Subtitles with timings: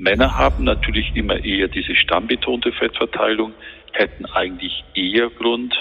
[0.00, 3.52] Männer haben natürlich immer eher diese stammbetonte Fettverteilung,
[3.92, 5.74] hätten eigentlich eher Grund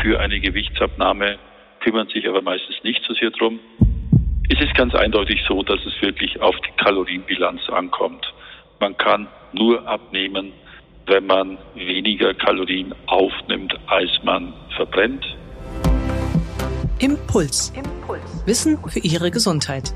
[0.00, 1.38] für eine Gewichtsabnahme,
[1.80, 3.60] kümmern sich aber meistens nicht so sehr drum.
[4.48, 8.24] Es ist ganz eindeutig so, dass es wirklich auf die Kalorienbilanz ankommt.
[8.80, 10.52] Man kann nur abnehmen,
[11.04, 15.26] wenn man weniger Kalorien aufnimmt, als man verbrennt.
[16.98, 17.74] Impuls.
[17.76, 18.42] Impuls.
[18.46, 19.92] Wissen für Ihre Gesundheit.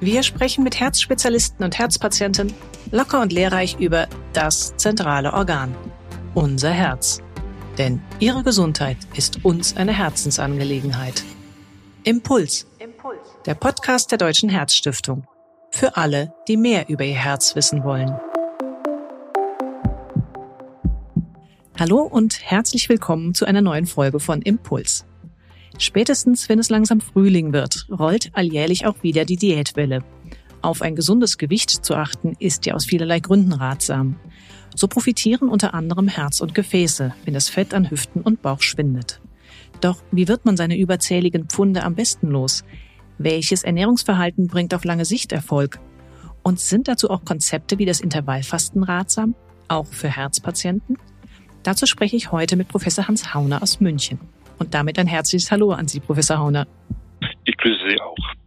[0.00, 2.54] Wir sprechen mit Herzspezialisten und Herzpatienten
[2.90, 5.74] locker und lehrreich über das zentrale Organ,
[6.34, 7.20] unser Herz.
[7.76, 11.24] Denn Ihre Gesundheit ist uns eine Herzensangelegenheit.
[12.04, 12.66] Impuls.
[12.78, 13.18] Impuls.
[13.46, 15.26] Der Podcast der Deutschen Herzstiftung.
[15.70, 18.18] Für alle, die mehr über ihr Herz wissen wollen.
[21.78, 25.06] Hallo und herzlich willkommen zu einer neuen Folge von Impuls.
[25.78, 30.02] Spätestens, wenn es langsam Frühling wird, rollt alljährlich auch wieder die Diätwelle.
[30.60, 34.16] Auf ein gesundes Gewicht zu achten, ist ja aus vielerlei Gründen ratsam.
[34.74, 39.20] So profitieren unter anderem Herz und Gefäße, wenn das Fett an Hüften und Bauch schwindet.
[39.80, 42.64] Doch wie wird man seine überzähligen Pfunde am besten los?
[43.18, 45.78] Welches Ernährungsverhalten bringt auf lange Sicht Erfolg?
[46.42, 49.34] Und sind dazu auch Konzepte wie das Intervallfasten ratsam,
[49.68, 50.98] auch für Herzpatienten?
[51.62, 54.18] Dazu spreche ich heute mit Professor Hans Hauner aus München.
[54.58, 56.66] Und damit ein herzliches Hallo an Sie, Professor Hauner.
[57.44, 58.37] Ich grüße Sie auch.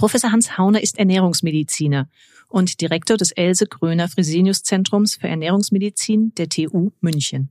[0.00, 2.08] Professor Hans Hauner ist Ernährungsmediziner
[2.48, 7.50] und Direktor des Else Gröner Fresenius Zentrums für Ernährungsmedizin der TU München.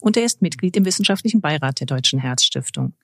[0.00, 2.94] Und er ist Mitglied im wissenschaftlichen Beirat der Deutschen Herzstiftung.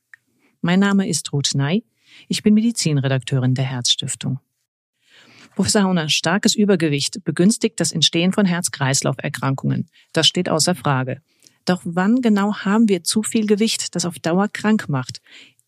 [0.63, 1.85] Mein Name ist Ruth Ney.
[2.27, 4.41] Ich bin Medizinredakteurin der Herzstiftung.
[5.57, 9.91] Professor Hauner, starkes Übergewicht begünstigt das Entstehen von Herz-Kreislauf-Erkrankungen.
[10.15, 11.21] Das steht außer Frage.
[11.67, 15.21] Doch wann genau haben wir zu viel Gewicht, das auf Dauer krank macht?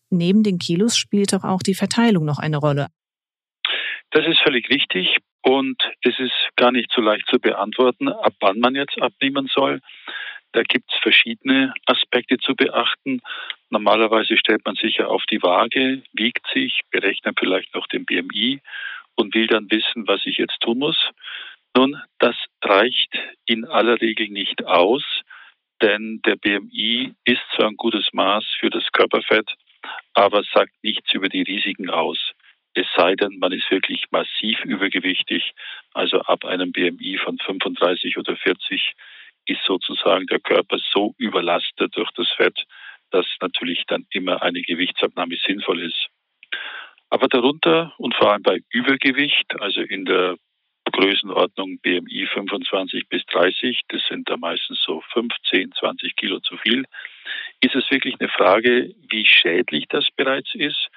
[0.09, 2.87] Neben den Kilos spielt doch auch die Verteilung noch eine Rolle.
[4.11, 8.59] Das ist völlig richtig und es ist gar nicht so leicht zu beantworten, ab wann
[8.59, 9.81] man jetzt abnehmen soll.
[10.51, 13.21] Da gibt es verschiedene Aspekte zu beachten.
[13.69, 18.59] Normalerweise stellt man sich ja auf die Waage, wiegt sich, berechnet vielleicht noch den BMI
[19.15, 21.09] und will dann wissen, was ich jetzt tun muss.
[21.75, 23.13] Nun, das reicht
[23.45, 25.03] in aller Regel nicht aus
[25.81, 29.53] denn der BMI ist zwar ein gutes Maß für das Körperfett,
[30.13, 32.33] aber sagt nichts über die Risiken aus.
[32.79, 35.51] Es sei denn, man ist wirklich massiv übergewichtig,
[35.93, 38.93] also ab einem BMI von 35 oder 40
[39.47, 42.63] ist sozusagen der Körper so überlastet durch das Fett,
[43.11, 46.07] dass natürlich dann immer eine Gewichtsabnahme sinnvoll ist.
[47.09, 50.37] Aber darunter und vor allem bei Übergewicht, also in der
[50.89, 56.85] Größenordnung BMI 25 bis 30, das sind da meistens so 15, 20 Kilo zu viel,
[57.59, 60.89] ist es wirklich eine Frage, wie schädlich das bereits ist.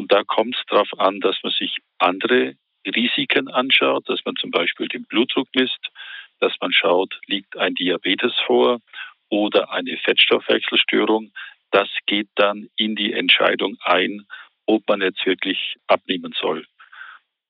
[0.00, 2.54] Und da kommt es darauf an, dass man sich andere
[2.86, 5.90] Risiken anschaut, dass man zum Beispiel den Blutdruck misst,
[6.38, 8.80] dass man schaut, liegt ein Diabetes vor
[9.28, 11.32] oder eine Fettstoffwechselstörung.
[11.70, 14.24] Das geht dann in die Entscheidung ein,
[14.64, 16.64] ob man jetzt wirklich abnehmen soll.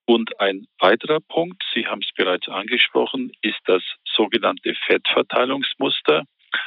[0.05, 6.25] Und ein weiterer Punkt, Sie haben es bereits angesprochen, ist das sogenannte Fettverteilungsmuster.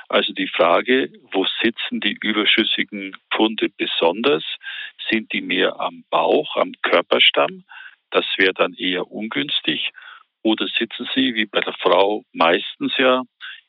[0.10, 4.44] Also die Frage, wo sitzen die überschüssigen Pfunde besonders?
[5.10, 7.64] Sind die mehr am Bauch, am Körperstamm?
[8.12, 9.92] Das wäre dann eher ungünstig.
[10.44, 13.24] Oder sitzen sie, wie bei der Frau meistens ja,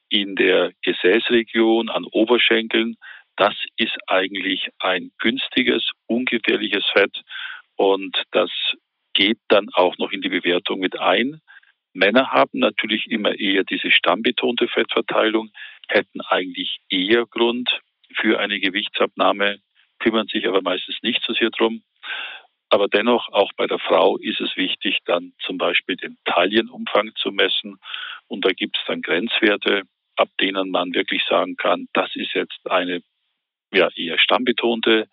[0.09, 2.97] in der Gesäßregion, an Oberschenkeln?
[3.37, 7.23] Das ist eigentlich ein günstiges, ungefährliches Fett.
[7.77, 8.51] Und das
[9.15, 11.41] geht dann auch noch in die Bewertung mit ein.
[11.95, 15.51] Männer haben natürlich immer eher diese stammbetonte Fettverteilung,
[15.89, 17.81] hätten eigentlich eher Grund
[18.15, 19.59] für eine Gewichtsabnahme,
[19.99, 21.83] kümmern sich aber meistens nicht so sehr drum.
[22.69, 27.31] Aber dennoch, auch bei der Frau ist es wichtig, dann zum Beispiel den Taillenumfang zu
[27.31, 27.79] messen.
[28.27, 29.83] Und da gibt es dann Grenzwerte,
[30.17, 33.03] ab denen man wirklich sagen kann, das ist jetzt eine
[33.73, 35.09] ja, eher stammbetonte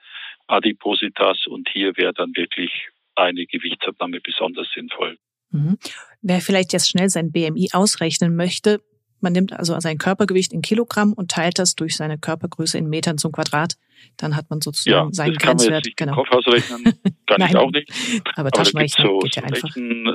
[0.47, 5.17] Adipositas und hier wäre dann wirklich eine Gewichtsabnahme besonders sinnvoll.
[5.51, 5.77] Mhm.
[6.21, 8.81] Wer vielleicht jetzt schnell sein BMI ausrechnen möchte,
[9.21, 13.17] man nimmt also sein Körpergewicht in Kilogramm und teilt das durch seine Körpergröße in Metern
[13.17, 13.75] zum Quadrat.
[14.17, 15.71] Dann hat man sozusagen ja, seinen das kann Grenzwert.
[15.71, 16.15] Man jetzt genau.
[16.15, 16.93] Kopf ausrechnen,
[17.27, 17.91] kann ich auch nicht.
[18.31, 19.69] Aber, aber Taschenrechner so, geht ja einfach.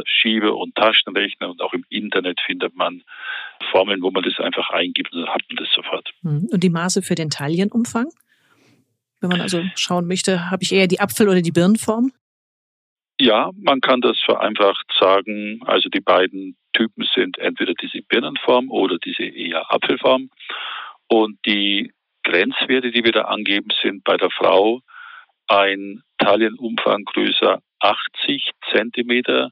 [0.06, 3.02] Schiebe- und Taschenrechner und auch im Internet findet man
[3.70, 6.12] Formeln, wo man das einfach eingibt und dann hat man das sofort.
[6.22, 6.48] Mhm.
[6.50, 8.08] Und die Maße für den Taillenumfang?
[9.20, 12.12] Wenn man also schauen möchte, habe ich eher die Apfel- oder die Birnenform?
[13.18, 15.60] Ja, man kann das vereinfacht sagen.
[15.64, 20.30] Also die beiden Typen sind entweder diese Birnenform oder diese eher Apfelform.
[21.08, 21.92] Und die
[22.24, 24.80] Grenzwerte, die wir da angeben, sind bei der Frau
[25.48, 29.50] ein Taillenumfang größer 80 Zentimeter,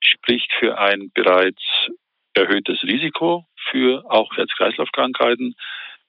[0.00, 1.62] spricht für ein bereits
[2.34, 5.54] erhöhtes Risiko für auch Herz-Kreislauf-Krankheiten.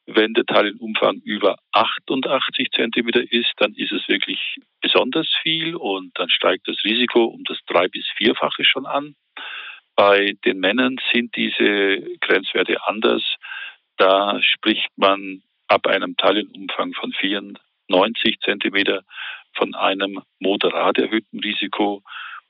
[0.06, 6.30] Wenn der Teilenumfang über 88 Zentimeter ist, dann ist es wirklich besonders viel und dann
[6.30, 9.16] steigt das Risiko um das drei- bis vierfache schon an.
[10.04, 13.22] Bei den Männern sind diese Grenzwerte anders.
[13.98, 19.04] Da spricht man ab einem Teilenumfang von 94 Zentimeter
[19.54, 22.02] von einem moderat erhöhten Risiko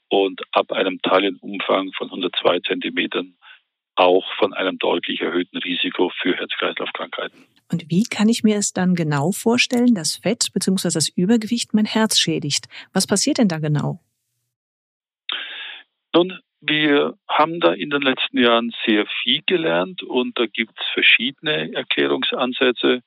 [0.07, 3.35] und ab einem Teilenumfang von 102 Zentimetern
[3.95, 7.43] auch von einem deutlich erhöhten Risiko für Herz-Kreislauf-Krankheiten.
[7.69, 10.87] Und wie kann ich mir es dann genau vorstellen, dass Fett bzw.
[10.93, 12.69] das Übergewicht mein Herz schädigt?
[12.93, 13.99] Was passiert denn da genau?
[16.15, 20.85] Nun, wir haben da in den letzten Jahren sehr viel gelernt und da gibt es
[20.93, 23.01] verschiedene Erklärungsansätze.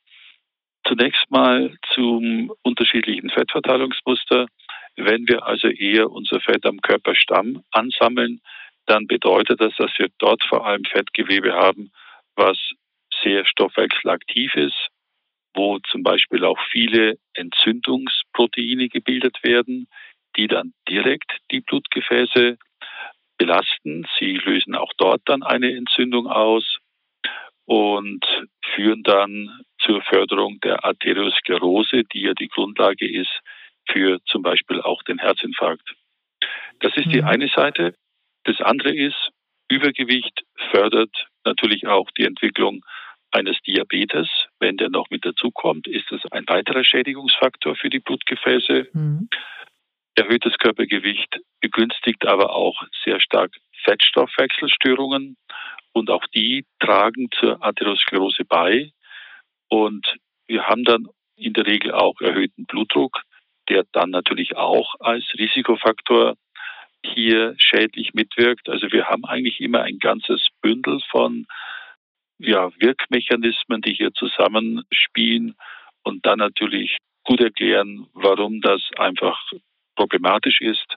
[0.86, 4.46] Zunächst mal zum unterschiedlichen Fettverteilungsmuster.
[4.96, 8.40] Wenn wir also eher unser Fett am Körperstamm ansammeln,
[8.86, 11.90] dann bedeutet das, dass wir dort vor allem Fettgewebe haben,
[12.36, 12.58] was
[13.22, 14.88] sehr stoffwechselaktiv ist,
[15.54, 19.86] wo zum Beispiel auch viele Entzündungsproteine gebildet werden,
[20.36, 22.58] die dann direkt die Blutgefäße
[23.38, 24.06] belasten.
[24.18, 26.78] Sie lösen auch dort dann eine Entzündung aus
[27.66, 28.24] und
[28.74, 33.40] führen dann zur Förderung der Arteriosklerose, die ja die Grundlage ist
[33.90, 35.94] für zum Beispiel auch den Herzinfarkt.
[36.80, 37.28] Das ist die mhm.
[37.28, 37.94] eine Seite.
[38.44, 39.30] Das andere ist,
[39.68, 42.84] Übergewicht fördert natürlich auch die Entwicklung
[43.30, 44.28] eines Diabetes.
[44.60, 48.88] Wenn der noch mit dazukommt, ist das ein weiterer Schädigungsfaktor für die Blutgefäße.
[48.92, 49.28] Mhm.
[50.16, 53.52] Erhöhtes Körpergewicht begünstigt aber auch sehr stark
[53.84, 55.36] Fettstoffwechselstörungen
[55.92, 58.90] und auch die tragen zur Atherosklerose bei.
[59.68, 60.16] Und
[60.46, 63.22] wir haben dann in der Regel auch erhöhten Blutdruck,
[63.68, 66.34] der dann natürlich auch als Risikofaktor
[67.04, 68.68] hier schädlich mitwirkt.
[68.68, 71.46] Also wir haben eigentlich immer ein ganzes Bündel von
[72.38, 75.54] ja, Wirkmechanismen, die hier zusammenspielen
[76.02, 79.38] und dann natürlich gut erklären, warum das einfach
[79.94, 80.96] problematisch ist,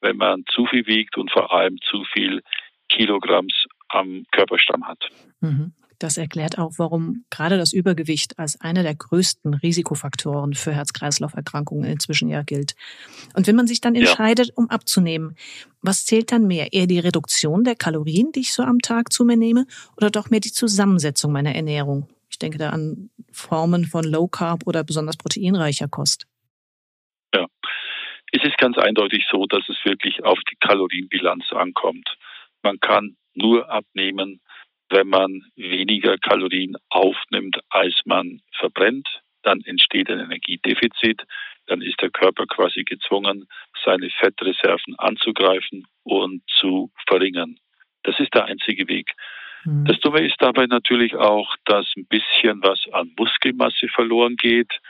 [0.00, 2.42] wenn man zu viel wiegt und vor allem zu viel
[2.88, 5.08] Kilogramms am Körperstamm hat.
[5.40, 5.72] Mhm.
[5.98, 12.28] Das erklärt auch, warum gerade das Übergewicht als einer der größten Risikofaktoren für Herz-Kreislauf-Erkrankungen inzwischen
[12.28, 12.74] ja gilt.
[13.34, 14.54] Und wenn man sich dann entscheidet, ja.
[14.56, 15.36] um abzunehmen,
[15.82, 16.72] was zählt dann mehr?
[16.72, 20.30] Eher die Reduktion der Kalorien, die ich so am Tag zu mir nehme, oder doch
[20.30, 22.08] mehr die Zusammensetzung meiner Ernährung?
[22.28, 26.26] Ich denke da an Formen von Low Carb oder besonders proteinreicher Kost.
[28.36, 32.16] Es ist ganz eindeutig so, dass es wirklich auf die Kalorienbilanz ankommt.
[32.64, 34.40] Man kann nur abnehmen,
[34.90, 39.08] wenn man weniger Kalorien aufnimmt, als man verbrennt.
[39.42, 41.22] Dann entsteht ein Energiedefizit.
[41.66, 43.46] Dann ist der Körper quasi gezwungen,
[43.84, 47.54] seine Fettreserven anzugreifen und zu verringern.
[48.02, 49.12] Das ist der einzige Weg.
[49.64, 49.84] Mhm.
[49.84, 54.80] Das Dumme ist dabei natürlich auch, dass ein bisschen was an Muskelmasse verloren geht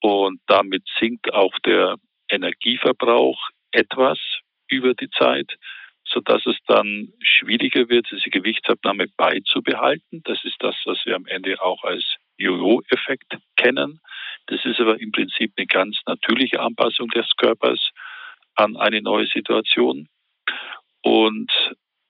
[0.00, 1.96] und damit sinkt auch der
[2.30, 4.18] Energieverbrauch etwas
[4.68, 5.56] über die Zeit,
[6.04, 10.22] sodass es dann schwieriger wird, diese Gewichtsabnahme beizubehalten.
[10.24, 12.04] Das ist das, was wir am Ende auch als
[12.36, 14.00] Jojo-Effekt kennen.
[14.46, 17.90] Das ist aber im Prinzip eine ganz natürliche Anpassung des Körpers
[18.54, 20.08] an eine neue Situation.
[21.02, 21.50] Und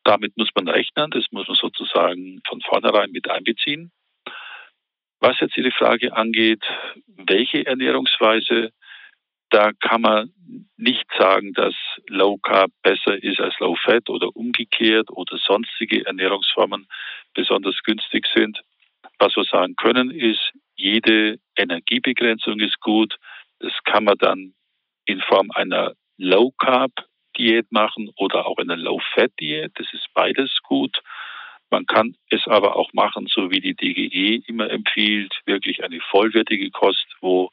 [0.05, 3.91] damit muss man rechnen, das muss man sozusagen von vornherein mit einbeziehen.
[5.21, 6.63] Was jetzt Ihre Frage angeht,
[7.07, 8.73] welche Ernährungsweise
[9.51, 10.33] da kann man
[10.77, 11.75] nicht sagen, dass
[12.09, 16.89] Low Carb besser ist als Low Fat oder umgekehrt oder sonstige Ernährungsformen
[17.35, 18.61] besonders günstig sind.
[19.19, 23.17] Was wir sagen können, ist, jede Energiebegrenzung ist gut.
[23.61, 24.55] Das kann man dann
[25.07, 26.93] in Form einer Low Carb
[27.37, 29.73] Diät machen oder auch einer Low Fat Diät.
[29.75, 31.01] Das ist beides gut.
[31.71, 36.71] Man kann es aber auch machen, so wie die DGE immer empfiehlt, wirklich eine vollwertige
[36.71, 37.51] Kost, wo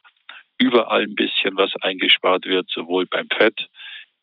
[0.62, 3.68] überall ein bisschen was eingespart wird, sowohl beim Fett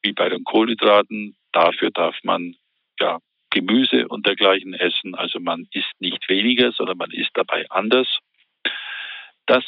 [0.01, 1.35] wie bei den Kohlenhydraten.
[1.51, 2.55] Dafür darf man
[2.99, 3.19] ja
[3.49, 5.15] Gemüse und dergleichen essen.
[5.15, 8.07] Also man isst nicht weniger, sondern man isst dabei anders.
[9.47, 9.63] Das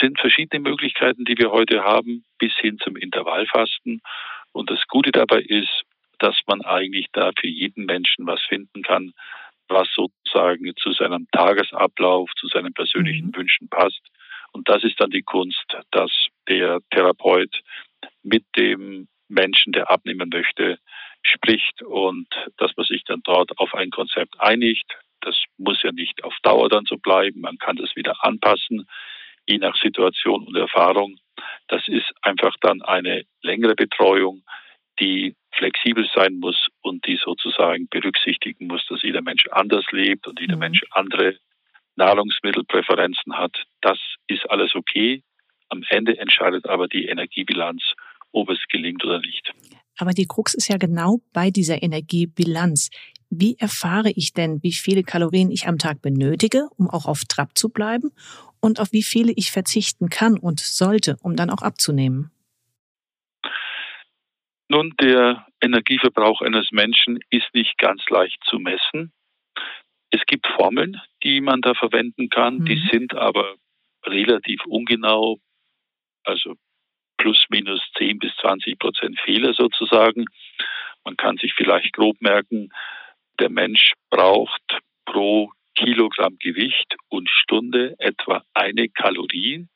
[0.00, 4.00] sind verschiedene Möglichkeiten, die wir heute haben, bis hin zum Intervallfasten.
[4.52, 5.82] Und das Gute dabei ist,
[6.18, 9.12] dass man eigentlich da für jeden Menschen was finden kann,
[9.68, 13.36] was sozusagen zu seinem Tagesablauf, zu seinen persönlichen mhm.
[13.36, 14.00] Wünschen passt.
[14.52, 16.10] Und das ist dann die Kunst, dass
[16.48, 17.62] der Therapeut
[18.22, 20.78] mit dem Menschen, der abnehmen möchte,
[21.22, 24.86] spricht und dass man sich dann dort auf ein Konzept einigt.
[25.20, 27.40] Das muss ja nicht auf Dauer dann so bleiben.
[27.40, 28.88] Man kann das wieder anpassen,
[29.46, 31.18] je nach Situation und Erfahrung.
[31.68, 34.42] Das ist einfach dann eine längere Betreuung,
[35.00, 40.40] die flexibel sein muss und die sozusagen berücksichtigen muss, dass jeder Mensch anders lebt und
[40.40, 40.60] jeder mhm.
[40.60, 41.36] Mensch andere
[41.98, 43.64] Nahrungsmittelpräferenzen hat.
[43.82, 45.22] Das ist alles okay.
[45.68, 47.82] Am Ende entscheidet aber die Energiebilanz,
[48.32, 49.52] ob es gelingt oder nicht.
[49.98, 52.90] Aber die Krux ist ja genau bei dieser Energiebilanz.
[53.30, 57.58] Wie erfahre ich denn, wie viele Kalorien ich am Tag benötige, um auch auf Trab
[57.58, 58.12] zu bleiben
[58.60, 62.30] und auf wie viele ich verzichten kann und sollte, um dann auch abzunehmen?
[64.68, 69.12] Nun, der Energieverbrauch eines Menschen ist nicht ganz leicht zu messen.
[70.18, 72.64] Es gibt Formeln, die man da verwenden kann, mhm.
[72.64, 73.54] die sind aber
[74.04, 75.38] relativ ungenau,
[76.24, 76.54] also
[77.18, 80.24] plus minus 10 bis 20 Prozent Fehler sozusagen.
[81.04, 82.70] Man kann sich vielleicht grob merken,
[83.38, 89.66] der Mensch braucht pro Kilogramm Gewicht und Stunde etwa eine Kalorie.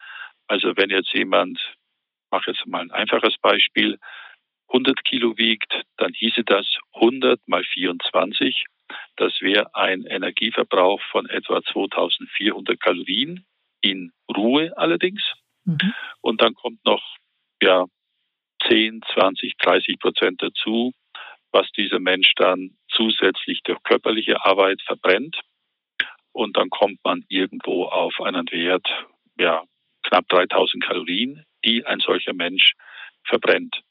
[0.49, 3.99] Also wenn jetzt jemand, ich mache jetzt mal ein einfaches Beispiel,
[4.68, 8.64] 100 Kilo wiegt, dann hieße das 100 mal 24.
[9.16, 13.44] Das wäre ein Energieverbrauch von etwa 2400 Kalorien
[13.80, 15.22] in Ruhe allerdings.
[15.64, 15.94] Mhm.
[16.20, 17.02] Und dann kommt noch
[17.62, 17.87] ja,
[18.68, 20.92] 10, 20, 30 Prozent dazu,
[21.52, 25.40] was dieser Mensch dann zusätzlich durch körperliche Arbeit verbrennt.
[26.32, 28.88] Und dann kommt man irgendwo auf einen Wert,
[29.38, 29.62] ja,
[30.02, 32.72] knapp 3000 Kalorien, die ein solcher Mensch
[33.25, 33.82] verbrennt.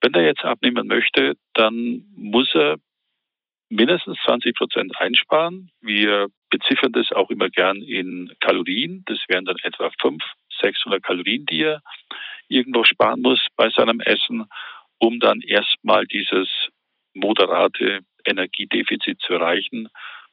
[0.00, 2.76] Wenn er jetzt abnehmen möchte, dann muss er
[3.68, 5.70] mindestens 20 Prozent einsparen.
[5.80, 9.02] Wir beziffern das auch immer gern in Kalorien.
[9.06, 10.22] Das wären dann etwa 500,
[10.60, 11.82] 600 Kalorien, die er
[12.48, 14.46] irgendwo sparen muss bei seinem Essen,
[14.98, 16.48] um dann erstmal dieses
[17.14, 19.88] moderate Energiedefizit zu erreichen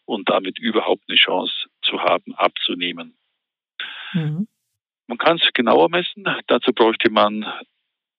[0.06, 3.18] und damit überhaupt eine Chance zu haben, abzunehmen.
[4.14, 4.48] Mhm.
[5.08, 6.26] Man kann es genauer messen.
[6.48, 7.46] Dazu bräuchte man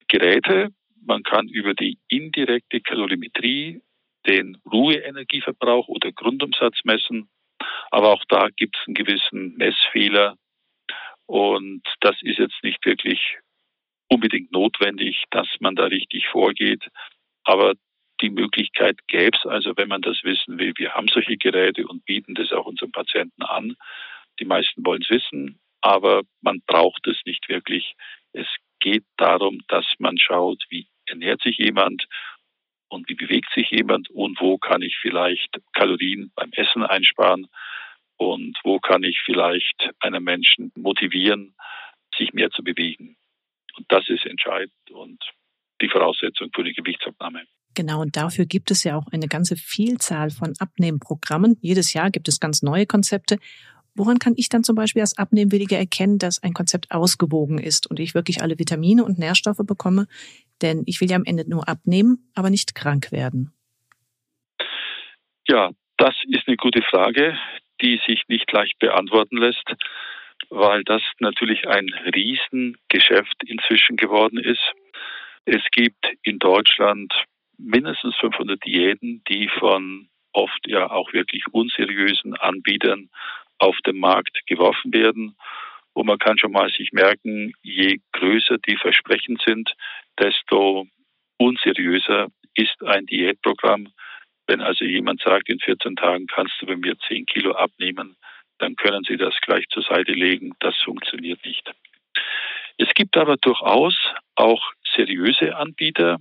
[0.09, 0.69] Geräte.
[1.05, 3.81] Man kann über die indirekte Kalorimetrie
[4.27, 7.29] den Ruheenergieverbrauch oder Grundumsatz messen.
[7.91, 10.37] Aber auch da gibt es einen gewissen Messfehler.
[11.27, 13.39] Und das ist jetzt nicht wirklich
[14.09, 16.87] unbedingt notwendig, dass man da richtig vorgeht.
[17.45, 17.75] Aber
[18.21, 20.73] die Möglichkeit gäbe es, also wenn man das wissen will.
[20.77, 23.77] Wir haben solche Geräte und bieten das auch unseren Patienten an.
[24.39, 27.95] Die meisten wollen es wissen, aber man braucht es nicht wirklich.
[28.33, 28.47] Es
[28.81, 32.07] geht darum, dass man schaut, wie ernährt sich jemand
[32.93, 37.49] und wie bewegt sich jemand und wo kann ich vielleicht Kalorien beim Essen einsparen
[38.19, 41.55] und wo kann ich vielleicht einen Menschen motivieren,
[42.17, 43.17] sich mehr zu bewegen.
[43.77, 45.19] Und das ist entscheidend und
[45.81, 47.45] die Voraussetzung für die Gewichtsabnahme.
[47.75, 51.57] Genau, und dafür gibt es ja auch eine ganze Vielzahl von Abnehmprogrammen.
[51.63, 53.39] Jedes Jahr gibt es ganz neue Konzepte.
[53.95, 58.01] Woran kann ich dann zum Beispiel als Abnehmwilliger erkennen, dass ein Konzept ausgewogen ist und
[58.01, 60.07] ich wirklich alle Vitamine und Nährstoffe bekomme?
[60.63, 63.53] Denn ich will ja am Ende nur abnehmen, aber nicht krank werden.
[65.49, 67.37] Ja, das ist eine gute Frage,
[67.81, 69.75] die sich nicht leicht beantworten lässt,
[70.51, 74.73] weil das natürlich ein Riesengeschäft inzwischen geworden ist.
[75.45, 77.13] Es gibt in Deutschland
[77.59, 83.11] mindestens 500 Diäten, die von oft ja auch wirklich unseriösen Anbietern
[83.59, 85.37] auf den Markt geworfen werden.
[85.95, 89.75] Und man kann schon mal sich merken, je größer die Versprechen sind,
[90.19, 90.87] desto
[91.39, 93.89] unseriöser ist ein Diätprogramm.
[94.47, 98.17] Wenn also jemand sagt, in 14 Tagen kannst du bei mir 10 Kilo abnehmen,
[98.59, 100.53] dann können Sie das gleich zur Seite legen.
[100.61, 101.71] Das funktioniert nicht.
[102.79, 103.97] Es gibt aber durchaus
[104.35, 106.19] auch seriöse Anbieter,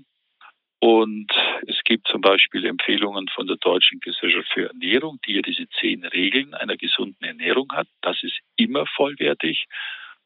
[0.84, 1.32] und
[1.68, 6.04] es gibt zum Beispiel Empfehlungen von der Deutschen Gesellschaft für Ernährung, die ja diese zehn
[6.06, 7.88] Regeln einer gesunden Ernährung hat.
[8.02, 9.66] Das ist immer vollwertig.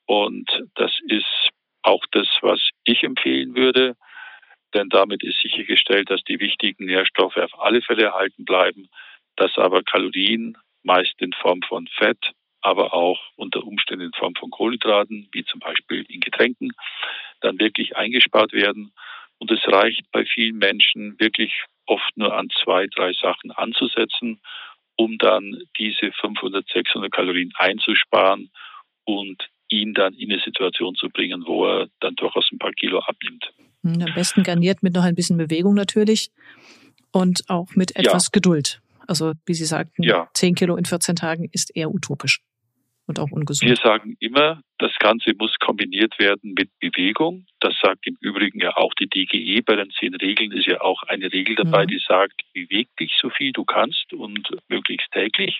[0.05, 1.49] Und das ist
[1.81, 3.95] auch das, was ich empfehlen würde.
[4.73, 8.89] Denn damit ist sichergestellt, dass die wichtigen Nährstoffe auf alle Fälle erhalten bleiben,
[9.35, 14.49] dass aber Kalorien meist in Form von Fett, aber auch unter Umständen in Form von
[14.49, 16.71] Kohlenhydraten, wie zum Beispiel in Getränken,
[17.41, 18.91] dann wirklich eingespart werden
[19.37, 24.41] und es reicht bei vielen Menschen wirklich oft nur an zwei, drei Sachen anzusetzen,
[24.97, 28.49] um dann diese 500, 600 Kalorien einzusparen
[29.03, 32.99] und ihn dann in eine Situation zu bringen, wo er dann durchaus ein paar Kilo
[32.99, 33.53] abnimmt.
[33.83, 36.31] Hm, am besten garniert mit noch ein bisschen Bewegung natürlich
[37.11, 38.29] und auch mit etwas ja.
[38.31, 38.81] Geduld.
[39.07, 40.29] Also wie Sie sagten, ja.
[40.33, 42.41] 10 Kilo in 14 Tagen ist eher utopisch
[43.07, 43.69] und auch ungesund.
[43.69, 47.45] Wir sagen immer, das Ganze muss kombiniert werden mit Bewegung.
[47.59, 49.61] Das sagt im Übrigen ja auch die DGE.
[49.61, 51.89] Bei den zehn Regeln ist ja auch eine Regel dabei, mhm.
[51.89, 55.59] die sagt, beweg dich so viel du kannst und möglichst täglich.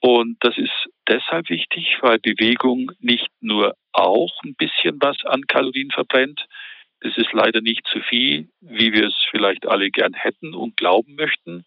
[0.00, 5.90] Und das ist deshalb wichtig, weil Bewegung nicht nur auch ein bisschen was an Kalorien
[5.90, 6.46] verbrennt.
[7.00, 11.14] Das ist leider nicht zu viel, wie wir es vielleicht alle gern hätten und glauben
[11.14, 11.64] möchten.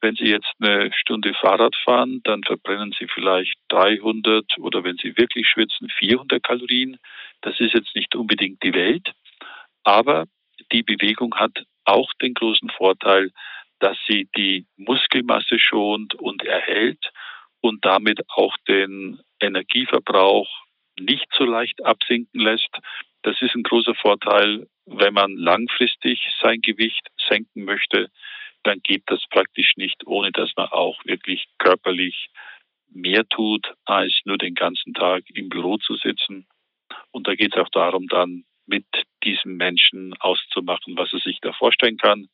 [0.00, 5.16] Wenn Sie jetzt eine Stunde Fahrrad fahren, dann verbrennen Sie vielleicht 300 oder wenn Sie
[5.16, 6.98] wirklich schwitzen 400 Kalorien.
[7.42, 9.12] Das ist jetzt nicht unbedingt die Welt,
[9.84, 10.24] aber
[10.72, 13.30] die Bewegung hat auch den großen Vorteil,
[13.80, 17.10] dass sie die Muskelmasse schont und erhält
[17.60, 20.48] und damit auch den Energieverbrauch
[20.98, 22.70] nicht so leicht absinken lässt.
[23.22, 28.10] Das ist ein großer Vorteil, wenn man langfristig sein Gewicht senken möchte,
[28.62, 32.28] dann geht das praktisch nicht, ohne dass man auch wirklich körperlich
[32.88, 36.46] mehr tut, als nur den ganzen Tag im Büro zu sitzen.
[37.12, 38.86] Und da geht es auch darum, dann mit
[39.24, 42.28] diesem Menschen auszumachen, was er sich da vorstellen kann.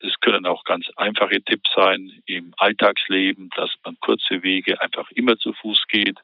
[0.00, 5.36] Das können auch ganz einfache Tipps sein im Alltagsleben, dass man kurze Wege einfach immer
[5.38, 6.18] zu Fuß geht,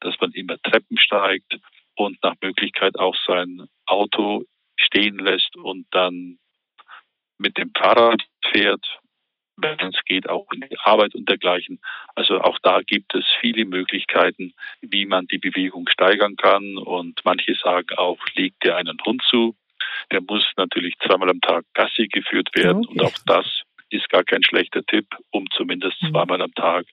[0.00, 1.58] dass man immer Treppen steigt
[1.94, 4.44] und nach Möglichkeit auch sein Auto
[4.76, 6.38] stehen lässt und dann
[7.42, 8.86] mit dem Fahrrad fährt,
[9.56, 11.80] wenn es geht, auch in die Arbeit und dergleichen.
[12.14, 16.78] Also auch da gibt es viele Möglichkeiten, wie man die Bewegung steigern kann.
[16.78, 19.54] Und manche sagen auch, legt dir einen Hund zu.
[20.10, 22.84] Der muss natürlich zweimal am Tag Gassi geführt werden.
[22.84, 22.88] Okay.
[22.88, 23.46] Und auch das
[23.90, 26.12] ist gar kein schlechter Tipp, um zumindest mhm.
[26.12, 26.86] zweimal am Tag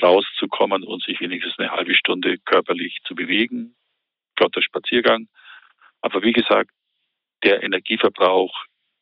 [0.00, 3.74] rauszukommen und sich wenigstens eine halbe Stunde körperlich zu bewegen.
[4.36, 5.28] Flotter Spaziergang.
[6.00, 6.70] Aber wie gesagt,
[7.42, 8.52] der Energieverbrauch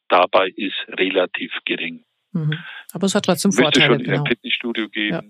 [0.09, 2.05] dabei ist relativ gering.
[2.33, 2.59] Mhm.
[2.93, 3.87] Aber es hat trotzdem Vorteile.
[3.87, 4.15] schon genau.
[4.15, 5.23] in ein Fitnessstudio gehen ja.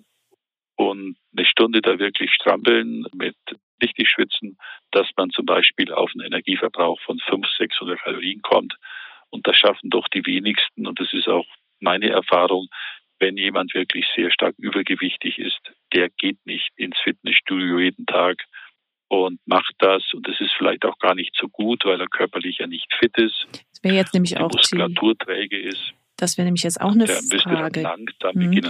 [0.76, 3.36] und eine Stunde da wirklich strampeln mit
[3.82, 4.56] richtig schwitzen,
[4.92, 8.76] dass man zum Beispiel auf einen Energieverbrauch von 500, 600 Kalorien kommt.
[9.30, 10.86] Und das schaffen doch die wenigsten.
[10.86, 11.46] Und das ist auch
[11.80, 12.68] meine Erfahrung.
[13.18, 15.60] Wenn jemand wirklich sehr stark übergewichtig ist,
[15.92, 18.42] der geht nicht ins Fitnessstudio jeden Tag
[19.12, 20.02] und macht das.
[20.14, 23.16] Und das ist vielleicht auch gar nicht so gut, weil er körperlich ja nicht fit
[23.18, 23.46] ist.
[23.52, 25.92] Das wäre jetzt nämlich die auch Muskulatur träge ist.
[26.16, 27.86] Das wäre nämlich jetzt auch eine Frage.
[28.32, 28.62] Mhm.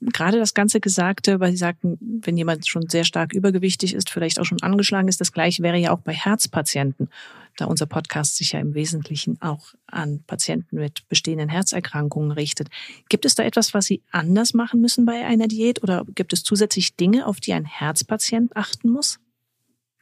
[0.00, 4.38] Gerade das ganze Gesagte, weil Sie sagten, wenn jemand schon sehr stark übergewichtig ist, vielleicht
[4.38, 7.08] auch schon angeschlagen ist, das gleiche wäre ja auch bei Herzpatienten,
[7.56, 12.68] da unser Podcast sich ja im Wesentlichen auch an Patienten mit bestehenden Herzerkrankungen richtet.
[13.08, 16.44] Gibt es da etwas, was Sie anders machen müssen bei einer Diät oder gibt es
[16.44, 19.18] zusätzlich Dinge, auf die ein Herzpatient achten muss,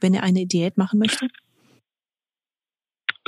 [0.01, 1.29] wenn er eine Diät machen möchte?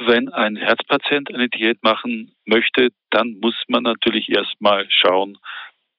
[0.06, 5.38] wenn ein Herzpatient eine Diät machen möchte, dann muss man natürlich erstmal schauen,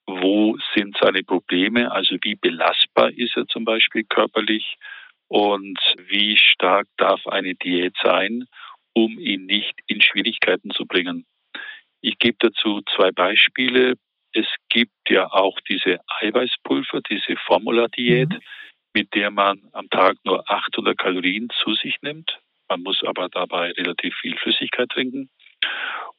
[0.07, 4.77] wo sind seine Probleme, also wie belastbar ist er zum Beispiel körperlich
[5.27, 8.45] und wie stark darf eine Diät sein,
[8.93, 11.25] um ihn nicht in Schwierigkeiten zu bringen.
[12.01, 13.93] Ich gebe dazu zwei Beispiele.
[14.33, 18.39] Es gibt ja auch diese Eiweißpulver, diese Formula-Diät, mhm.
[18.93, 22.39] Mit der man am Tag nur 800 Kalorien zu sich nimmt.
[22.69, 25.29] Man muss aber dabei relativ viel Flüssigkeit trinken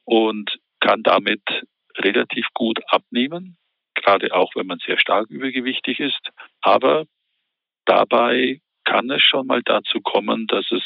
[0.05, 1.41] und kann damit
[1.97, 3.57] relativ gut abnehmen,
[3.95, 6.29] gerade auch wenn man sehr stark übergewichtig ist.
[6.61, 7.05] Aber
[7.85, 10.83] dabei kann es schon mal dazu kommen, dass es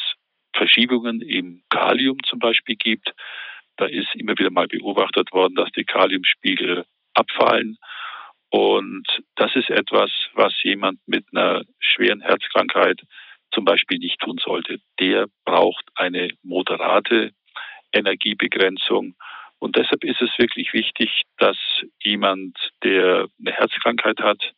[0.54, 3.14] Verschiebungen im Kalium zum Beispiel gibt.
[3.78, 7.78] Da ist immer wieder mal beobachtet worden, dass die Kaliumspiegel abfallen.
[8.50, 9.06] Und
[9.36, 13.02] das ist etwas, was jemand mit einer schweren Herzkrankheit
[13.52, 14.80] zum Beispiel nicht tun sollte.
[15.00, 17.32] Der braucht eine moderate
[17.92, 19.16] Energiebegrenzung.
[19.60, 21.58] Und deshalb ist es wirklich wichtig, dass
[22.02, 24.54] jemand, der eine Herzkrankheit hat,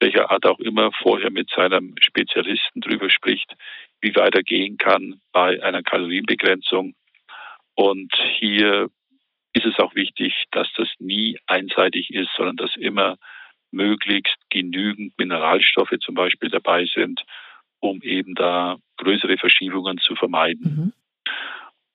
[0.00, 3.54] welcher Art auch immer, vorher mit seinem Spezialisten darüber spricht,
[4.00, 6.94] wie weitergehen kann bei einer Kalorienbegrenzung.
[7.74, 8.88] Und hier
[9.52, 13.16] ist es auch wichtig, dass das nie einseitig ist, sondern dass immer
[13.70, 17.22] möglichst genügend Mineralstoffe zum Beispiel dabei sind
[17.82, 20.62] um eben da größere Verschiebungen zu vermeiden.
[20.62, 20.92] Mhm.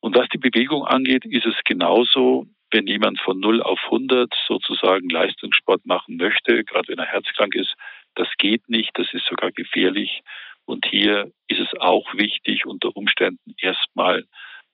[0.02, 5.10] Und was die Bewegung angeht, ist es genauso, wenn jemand von 0 auf 100 sozusagen
[5.10, 7.74] Leistungssport machen möchte, gerade wenn er herzkrank ist,
[8.16, 10.22] das geht nicht, das ist sogar gefährlich.
[10.66, 14.26] Und hier ist es auch wichtig, unter Umständen erstmal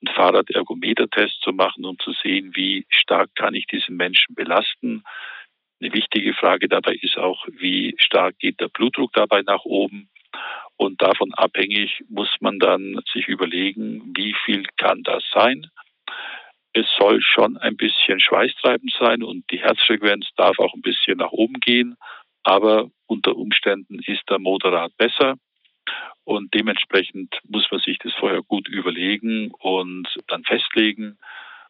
[0.06, 5.04] einen Fahrradergometertest zu machen, um zu sehen, wie stark kann ich diesen Menschen belasten.
[5.82, 10.10] Eine wichtige Frage dabei ist auch, wie stark geht der Blutdruck dabei nach oben.
[10.76, 15.68] Und davon abhängig muss man dann sich überlegen, wie viel kann das sein.
[16.74, 21.32] Es soll schon ein bisschen schweißtreibend sein und die Herzfrequenz darf auch ein bisschen nach
[21.32, 21.96] oben gehen,
[22.42, 25.36] aber unter Umständen ist der moderat besser.
[26.26, 31.18] Und dementsprechend muss man sich das vorher gut überlegen und dann festlegen.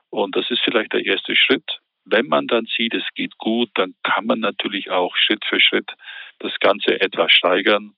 [0.10, 1.80] Und das ist vielleicht der erste Schritt.
[2.06, 5.90] Wenn man dann sieht, es geht gut, dann kann man natürlich auch Schritt für Schritt
[6.40, 7.94] das Ganze etwas steigern.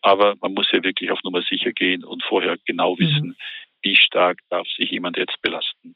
[0.00, 2.98] Aber man muss ja wirklich auf Nummer sicher gehen und vorher genau mhm.
[2.98, 3.36] wissen, mhm.
[3.82, 5.94] wie stark darf sich jemand jetzt belasten.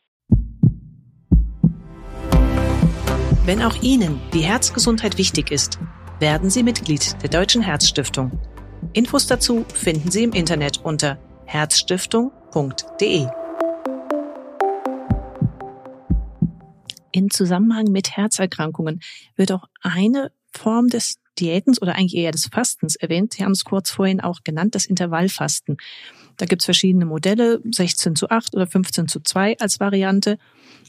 [3.47, 5.79] Wenn auch Ihnen die Herzgesundheit wichtig ist,
[6.19, 8.54] werden Sie Mitglied der Deutschen Herzstiftung.
[8.93, 13.27] Infos dazu finden Sie im Internet unter herzstiftung.de.
[17.13, 19.01] In Zusammenhang mit Herzerkrankungen
[19.37, 23.35] wird auch eine Form des Diätens oder eigentlich eher des Fastens erwähnt.
[23.35, 25.77] Sie haben es kurz vorhin auch genannt, das Intervallfasten.
[26.37, 30.39] Da gibt es verschiedene Modelle, 16 zu 8 oder 15 zu 2 als Variante.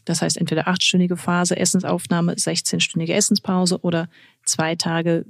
[0.06, 4.08] Das heißt entweder achtstündige Phase, Essensaufnahme, 16-stündige Essenspause oder
[4.44, 5.26] zwei Tage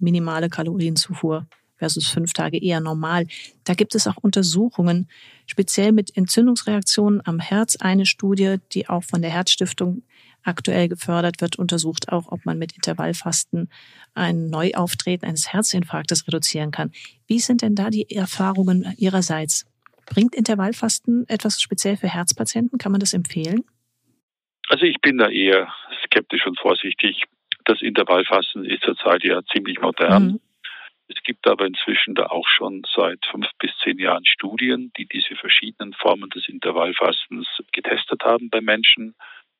[0.00, 1.46] minimale Kalorienzufuhr
[1.84, 3.26] versus fünf Tage eher normal.
[3.64, 5.06] Da gibt es auch Untersuchungen,
[5.46, 7.76] speziell mit Entzündungsreaktionen am Herz.
[7.76, 10.02] Eine Studie, die auch von der Herzstiftung
[10.42, 13.68] aktuell gefördert wird, untersucht auch, ob man mit Intervallfasten
[14.14, 16.90] ein Neuauftreten eines Herzinfarktes reduzieren kann.
[17.26, 19.66] Wie sind denn da die Erfahrungen Ihrerseits?
[20.06, 22.78] Bringt Intervallfasten etwas speziell für Herzpatienten?
[22.78, 23.64] Kann man das empfehlen?
[24.68, 25.68] Also ich bin da eher
[26.04, 27.24] skeptisch und vorsichtig.
[27.66, 30.24] Das Intervallfasten ist zurzeit ja ziemlich modern.
[30.24, 30.40] Mhm.
[31.08, 35.36] Es gibt aber inzwischen da auch schon seit fünf bis zehn Jahren Studien, die diese
[35.36, 39.14] verschiedenen Formen des Intervallfastens getestet haben bei Menschen,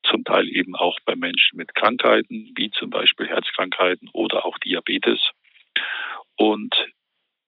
[0.05, 5.21] zum Teil eben auch bei Menschen mit Krankheiten, wie zum Beispiel Herzkrankheiten oder auch Diabetes.
[6.37, 6.75] Und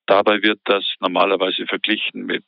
[0.07, 2.45] dabei wird das normalerweise verglichen mit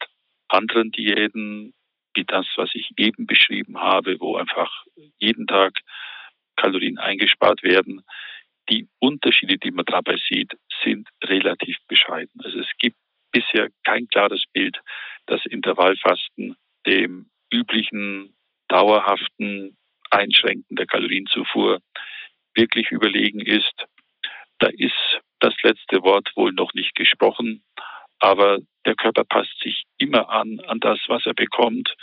[0.49, 1.75] anderen Diäten,
[2.15, 4.85] wie das, was ich eben beschrieben habe, wo einfach
[5.19, 5.79] jeden Tag
[6.57, 8.03] Kalorien eingespart werden.
[8.71, 10.53] Die Unterschiede, die man dabei sieht,
[10.85, 12.41] sind relativ bescheiden.
[12.43, 12.97] Also es gibt
[13.33, 14.79] bisher kein klares Bild,
[15.27, 18.35] dass Intervallfasten dem üblichen
[18.69, 19.77] dauerhaften
[20.11, 21.81] Einschränken der Kalorienzufuhr
[22.55, 23.87] wirklich überlegen ist.
[24.59, 27.63] Da ist das letzte Wort wohl noch nicht gesprochen,
[28.19, 31.95] aber der Körper passt sich immer an, an das, was er bekommt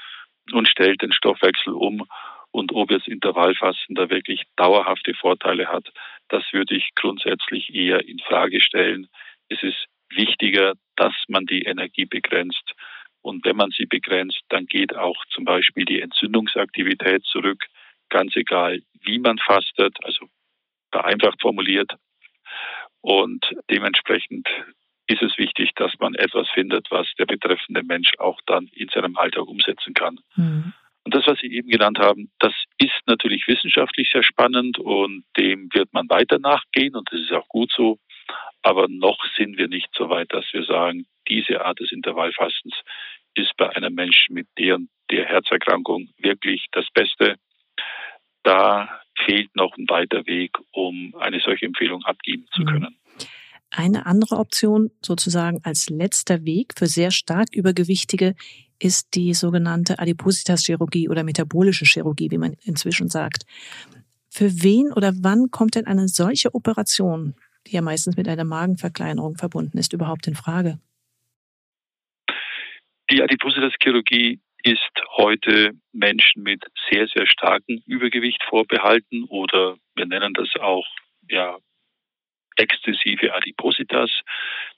[0.52, 2.08] und stellt den Stoffwechsel um.
[2.52, 5.92] Und ob jetzt Intervallfasten da wirklich dauerhafte Vorteile hat,
[6.30, 9.08] das würde ich grundsätzlich eher in Frage stellen.
[9.50, 12.74] Es ist wichtiger, dass man die Energie begrenzt.
[13.22, 17.66] Und wenn man sie begrenzt, dann geht auch zum Beispiel die Entzündungsaktivität zurück
[18.10, 20.28] ganz egal, wie man fastet, also
[20.92, 21.92] vereinfacht formuliert.
[23.02, 24.48] Und dementsprechend
[25.08, 29.18] ist es wichtig, dass man etwas findet, was der betreffende Mensch auch dann in seinem
[29.18, 30.20] Alltag umsetzen kann.
[30.36, 30.74] Mhm.
[31.06, 35.70] Und das, was Sie eben genannt haben, das ist natürlich wissenschaftlich sehr spannend und dem
[35.74, 38.00] wird man weiter nachgehen und das ist auch gut so.
[38.64, 42.74] Aber noch sind wir nicht so weit, dass wir sagen, diese Art des Intervallfastens
[43.36, 47.36] ist bei einem Menschen mit der und der Herzerkrankung wirklich das Beste
[48.46, 48.88] da
[49.26, 52.66] fehlt noch ein weiter Weg, um eine solche Empfehlung abgeben zu mhm.
[52.66, 52.96] können.
[53.72, 58.36] Eine andere Option, sozusagen als letzter Weg für sehr stark Übergewichtige,
[58.80, 63.46] ist die sogenannte Adipositas-Chirurgie oder metabolische Chirurgie, wie man inzwischen sagt.
[64.30, 67.36] Für wen oder wann kommt denn eine solche Operation,
[67.68, 70.80] die ja meistens mit einer Magenverkleinerung verbunden ist, überhaupt in Frage?
[73.12, 80.50] Die Adipositas-Chirurgie ist heute Menschen mit sehr, sehr starkem Übergewicht vorbehalten oder wir nennen das
[80.60, 80.88] auch
[81.30, 81.58] ja,
[82.56, 84.12] exzessive Adipositas.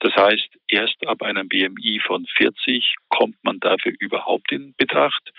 [0.00, 5.32] Das heißt, erst ab einem BMI von 40 kommt man dafür überhaupt in Betracht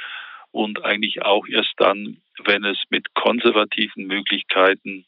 [0.52, 5.06] und eigentlich auch erst dann, wenn es mit konservativen Möglichkeiten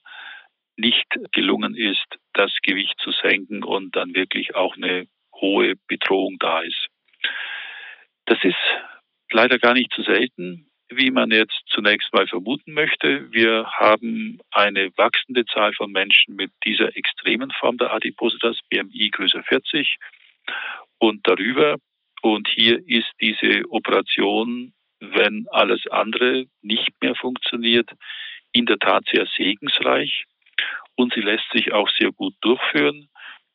[0.77, 6.61] nicht gelungen ist, das Gewicht zu senken und dann wirklich auch eine hohe Bedrohung da
[6.61, 6.87] ist.
[8.25, 8.55] Das ist
[9.31, 13.31] leider gar nicht so selten, wie man jetzt zunächst mal vermuten möchte.
[13.31, 19.43] Wir haben eine wachsende Zahl von Menschen mit dieser extremen Form der Adipositas, BMI größer
[19.43, 19.97] 40
[20.99, 21.77] und darüber.
[22.21, 27.89] Und hier ist diese Operation, wenn alles andere nicht mehr funktioniert,
[28.51, 30.25] in der Tat sehr segensreich
[30.95, 33.07] und sie lässt sich auch sehr gut durchführen.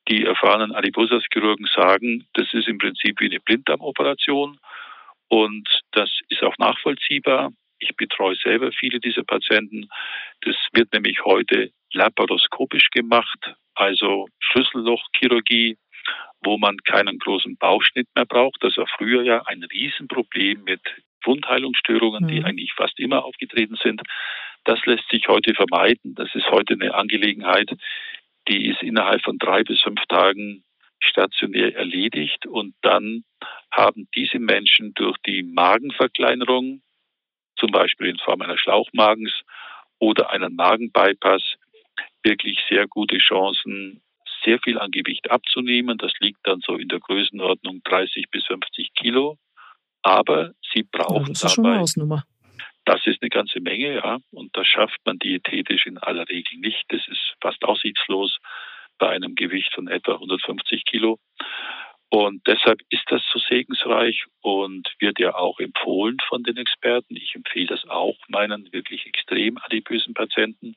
[0.09, 4.59] Die erfahrenen Adipositas-Chirurgen sagen, das ist im Prinzip wie eine Blinddarmoperation
[5.29, 7.51] und das ist auch nachvollziehbar.
[7.79, 9.89] Ich betreue selber viele dieser Patienten.
[10.43, 15.77] Das wird nämlich heute laparoskopisch gemacht, also Schlüssellochchirurgie,
[16.43, 18.63] wo man keinen großen Bauchschnitt mehr braucht.
[18.63, 20.81] Das war früher ja ein Riesenproblem mit
[21.25, 22.29] Wundheilungsstörungen, mhm.
[22.29, 24.03] die eigentlich fast immer aufgetreten sind.
[24.65, 26.15] Das lässt sich heute vermeiden.
[26.15, 27.71] Das ist heute eine Angelegenheit,
[28.49, 30.63] die ist innerhalb von drei bis fünf Tagen
[31.01, 33.25] stationär erledigt und dann
[33.71, 36.83] haben diese Menschen durch die Magenverkleinerung,
[37.57, 39.33] zum Beispiel in Form einer Schlauchmagens
[39.99, 41.57] oder einen Magenbypass,
[42.23, 44.03] wirklich sehr gute Chancen,
[44.45, 45.99] sehr viel an Gewicht abzunehmen.
[45.99, 49.39] Das liegt dann so in der Größenordnung 30 bis 50 Kilo
[50.07, 51.85] aber sie brauchen das ist schon eine.
[52.85, 54.19] Das ist eine ganze Menge, ja.
[54.31, 56.85] Und das schafft man diätetisch in aller Regel nicht.
[56.91, 58.39] Das ist fast aussichtslos
[58.99, 61.19] bei einem Gewicht von etwa 150 Kilo.
[62.09, 67.17] Und deshalb ist das so segensreich und wird ja auch empfohlen von den Experten.
[67.17, 70.77] Ich empfehle das auch meinen wirklich extrem adipösen Patienten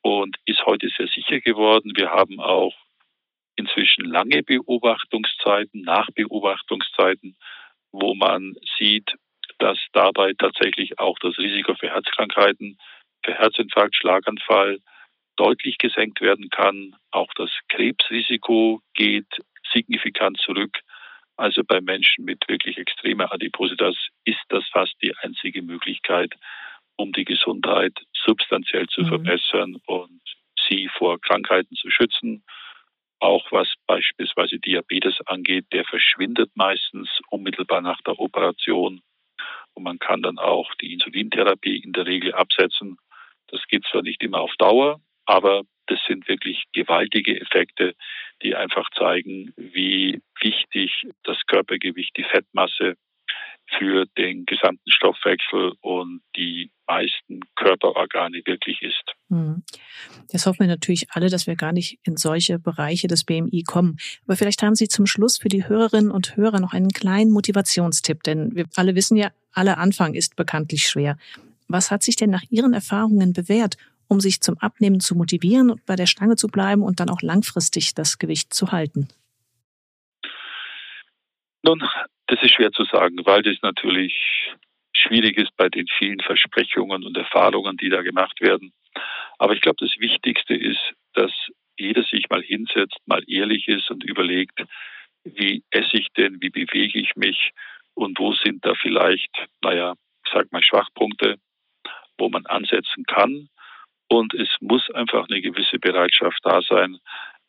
[0.00, 1.92] und ist heute sehr sicher geworden.
[1.94, 2.74] Wir haben auch
[3.56, 7.36] inzwischen lange Beobachtungszeiten, Nachbeobachtungszeiten,
[7.92, 9.14] wo man sieht,
[9.58, 12.78] dass dabei tatsächlich auch das Risiko für Herzkrankheiten,
[13.24, 14.78] für Herzinfarkt, Schlaganfall
[15.38, 16.96] deutlich gesenkt werden kann.
[17.10, 19.28] Auch das Krebsrisiko geht
[19.72, 20.78] signifikant zurück.
[21.36, 26.34] Also bei Menschen mit wirklich extremer Adipositas ist das fast die einzige Möglichkeit,
[26.96, 29.08] um die Gesundheit substanziell zu mhm.
[29.08, 30.20] verbessern und
[30.68, 32.42] sie vor Krankheiten zu schützen.
[33.20, 39.00] Auch was beispielsweise Diabetes angeht, der verschwindet meistens unmittelbar nach der Operation.
[39.74, 42.98] Und man kann dann auch die Insulintherapie in der Regel absetzen.
[43.46, 47.94] Das geht zwar nicht immer auf Dauer, aber das sind wirklich gewaltige Effekte,
[48.42, 52.94] die einfach zeigen, wie wichtig das Körpergewicht, die Fettmasse
[53.78, 59.04] für den gesamten Stoffwechsel und die meisten Körperorgane wirklich ist.
[59.28, 59.62] Hm.
[60.32, 63.98] Jetzt hoffen wir natürlich alle, dass wir gar nicht in solche Bereiche des BMI kommen.
[64.24, 68.22] Aber vielleicht haben Sie zum Schluss für die Hörerinnen und Hörer noch einen kleinen Motivationstipp,
[68.22, 71.18] denn wir alle wissen ja, aller Anfang ist bekanntlich schwer.
[71.66, 73.76] Was hat sich denn nach Ihren Erfahrungen bewährt,
[74.08, 77.22] um sich zum Abnehmen zu motivieren und bei der Stange zu bleiben und dann auch
[77.22, 79.08] langfristig das Gewicht zu halten?
[81.62, 81.86] Nun,
[82.26, 84.14] das ist schwer zu sagen, weil das natürlich
[84.92, 88.72] schwierig ist bei den vielen Versprechungen und Erfahrungen, die da gemacht werden.
[89.38, 90.80] Aber ich glaube, das Wichtigste ist,
[91.14, 91.32] dass
[91.78, 94.60] jeder sich mal hinsetzt, mal ehrlich ist und überlegt,
[95.24, 97.52] wie esse ich denn, wie bewege ich mich
[97.94, 99.30] und wo sind da vielleicht,
[99.62, 99.94] naja,
[100.24, 101.36] ich sag mal Schwachpunkte,
[102.18, 103.48] wo man ansetzen kann
[104.08, 106.98] und es muss einfach eine gewisse Bereitschaft da sein,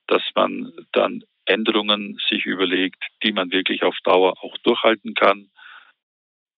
[0.07, 5.49] dass man dann Änderungen sich überlegt, die man wirklich auf Dauer auch durchhalten kann.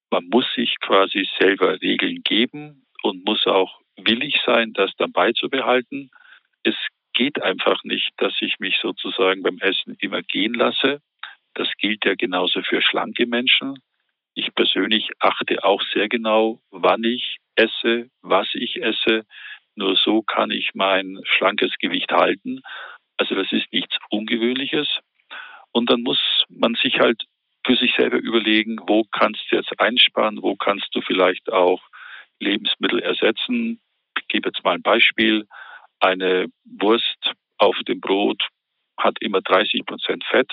[0.10, 6.12] Man muss sich quasi selber Regeln geben und muss auch willig sein, das dann beizubehalten.
[6.64, 6.76] Es
[7.14, 11.02] geht einfach nicht, dass ich mich sozusagen beim Essen immer gehen lasse.
[11.54, 13.80] Das gilt ja genauso für schlanke Menschen.
[14.34, 19.26] Ich persönlich achte auch sehr genau, wann ich esse, was ich esse,
[19.76, 22.62] nur so kann ich mein schlankes Gewicht halten.
[23.18, 24.88] Also das ist nichts Ungewöhnliches.
[25.72, 27.24] Und dann muss man sich halt
[27.66, 31.82] für sich selber überlegen, wo kannst du jetzt einsparen, wo kannst du vielleicht auch
[32.40, 33.80] Lebensmittel ersetzen.
[34.18, 35.48] Ich gebe jetzt mal ein Beispiel.
[36.00, 38.42] Eine Wurst auf dem Brot
[38.98, 40.52] hat immer 30 Prozent Fett.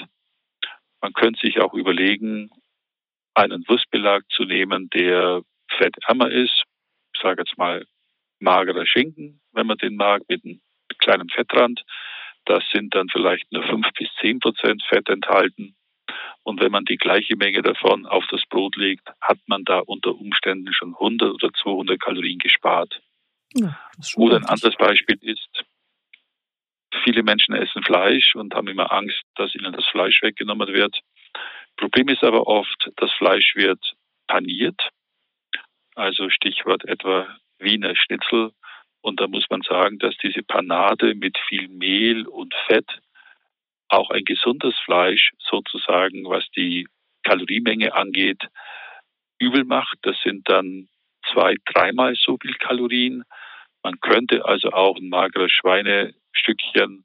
[1.01, 2.51] Man könnte sich auch überlegen,
[3.35, 6.65] einen Wurstbelag zu nehmen, der fettärmer ist.
[7.15, 7.87] Ich sage jetzt mal
[8.40, 10.61] magerer Schinken, wenn man den mag, mit einem
[10.98, 11.85] kleinen Fettrand.
[12.44, 15.77] Das sind dann vielleicht nur fünf bis zehn Prozent Fett enthalten.
[16.42, 20.14] Und wenn man die gleiche Menge davon auf das Brot legt, hat man da unter
[20.14, 23.03] Umständen schon 100 oder 200 Kalorien gespart.
[23.55, 23.79] Ja,
[24.16, 25.64] oder ein anderes Beispiel ist,
[27.05, 30.98] viele Menschen essen Fleisch und haben immer Angst, dass ihnen das Fleisch weggenommen wird.
[31.77, 33.94] Problem ist aber oft, das Fleisch wird
[34.27, 34.90] paniert.
[35.94, 37.27] Also Stichwort etwa
[37.59, 38.53] Wiener Schnitzel.
[39.01, 43.01] Und da muss man sagen, dass diese Panade mit viel Mehl und Fett
[43.88, 46.87] auch ein gesundes Fleisch sozusagen, was die
[47.23, 48.42] Kaloriemenge angeht,
[49.38, 49.99] übel macht.
[50.03, 50.88] Das sind dann
[51.33, 53.25] zwei, dreimal so viel Kalorien.
[53.83, 57.05] Man könnte also auch ein mageres Schweinestückchen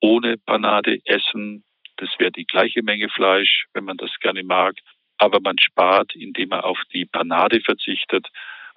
[0.00, 1.64] ohne Panade essen.
[1.96, 4.76] Das wäre die gleiche Menge Fleisch, wenn man das gerne mag.
[5.18, 8.26] Aber man spart, indem man auf die Panade verzichtet,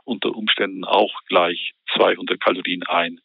[0.06, 3.20] unter Umständen auch gleich 200 Kalorien ein.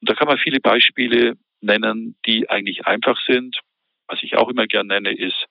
[0.00, 3.58] Und da kann man viele Beispiele nennen, die eigentlich einfach sind.
[4.08, 5.46] Was ich auch immer gerne nenne, ist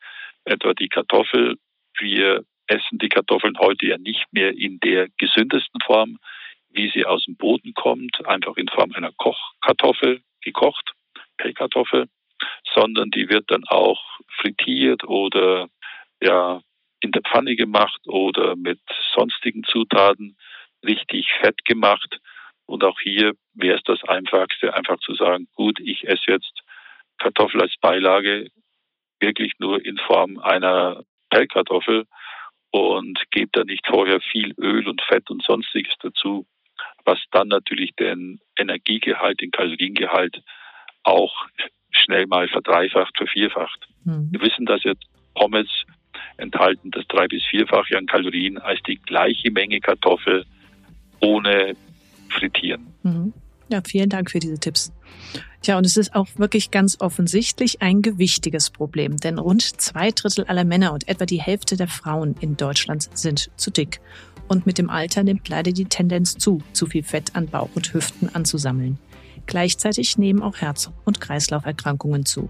[0.46, 1.58] etwa die Kartoffel.
[1.98, 6.18] Wir essen die Kartoffeln heute ja nicht mehr in der gesündesten Form,
[6.70, 10.92] wie sie aus dem Boden kommt, einfach in Form einer Kochkartoffel, gekocht,
[11.38, 12.08] Pellkartoffel,
[12.74, 14.02] sondern die wird dann auch
[14.38, 15.68] frittiert oder
[16.22, 16.62] ja
[17.02, 18.80] in der Pfanne gemacht oder mit
[19.14, 20.38] sonstigen Zutaten
[20.84, 22.20] richtig fett gemacht.
[22.66, 26.62] Und auch hier wäre es das Einfachste, einfach zu sagen, gut, ich esse jetzt
[27.18, 28.48] Kartoffel als Beilage
[29.20, 32.06] wirklich nur in Form einer Pellkartoffel
[32.72, 36.46] und gebe da nicht vorher viel Öl und Fett und sonstiges dazu,
[37.06, 40.42] was dann natürlich den Energiegehalt, den Kaloriengehalt
[41.04, 41.46] auch
[41.92, 43.88] schnell mal verdreifacht, vervierfacht.
[44.06, 44.30] Mhm.
[44.32, 45.68] Wir wissen, dass jetzt Pommes
[46.38, 50.46] enthalten das drei- bis vierfache an Kalorien als die gleiche Menge Kartoffel
[51.22, 51.76] ohne
[52.30, 52.88] Frittieren.
[53.04, 53.34] Mhm.
[53.70, 54.92] Ja, vielen Dank für diese Tipps.
[55.62, 60.46] Tja, und es ist auch wirklich ganz offensichtlich ein gewichtiges Problem, denn rund zwei Drittel
[60.46, 64.02] aller Männer und etwa die Hälfte der Frauen in Deutschland sind zu dick.
[64.48, 67.94] Und mit dem Alter nimmt leider die Tendenz zu, zu viel Fett an Bauch und
[67.94, 68.98] Hüften anzusammeln.
[69.46, 72.50] Gleichzeitig nehmen auch Herz- und Kreislauferkrankungen zu.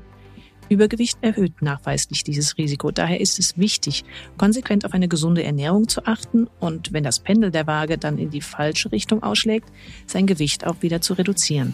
[0.72, 2.92] Übergewicht erhöht nachweislich dieses Risiko.
[2.92, 4.06] Daher ist es wichtig,
[4.38, 8.30] konsequent auf eine gesunde Ernährung zu achten und wenn das Pendel der Waage dann in
[8.30, 9.68] die falsche Richtung ausschlägt,
[10.06, 11.74] sein Gewicht auch wieder zu reduzieren.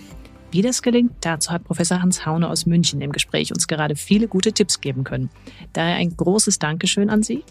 [0.50, 4.28] Wie das gelingt, dazu hat Professor Hans Haune aus München im Gespräch uns gerade viele
[4.28, 5.30] gute Tipps geben können.
[5.74, 7.44] Daher ein großes Dankeschön an Sie.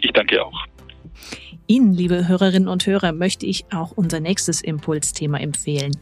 [0.00, 0.66] Ich danke auch.
[1.68, 5.92] Ihnen, liebe Hörerinnen und Hörer, möchte ich auch unser nächstes Impulsthema empfehlen.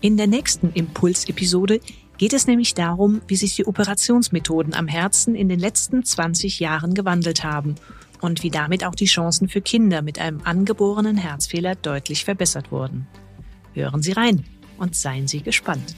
[0.00, 1.80] In der nächsten Impulsepisode
[2.20, 6.92] geht es nämlich darum, wie sich die Operationsmethoden am Herzen in den letzten 20 Jahren
[6.92, 7.76] gewandelt haben
[8.20, 13.06] und wie damit auch die Chancen für Kinder mit einem angeborenen Herzfehler deutlich verbessert wurden.
[13.72, 14.44] Hören Sie rein
[14.76, 15.96] und seien Sie gespannt.